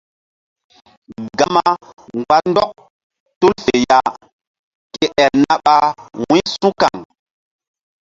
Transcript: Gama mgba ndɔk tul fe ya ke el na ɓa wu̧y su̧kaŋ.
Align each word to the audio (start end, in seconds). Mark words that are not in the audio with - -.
Gama 1.37 1.63
mgba 2.17 2.37
ndɔk 2.49 2.71
tul 3.39 3.53
fe 3.63 3.73
ya 3.89 3.99
ke 4.93 5.05
el 5.23 5.33
na 5.41 5.53
ɓa 5.65 5.75
wu̧y 6.29 6.41
su̧kaŋ. 6.53 6.97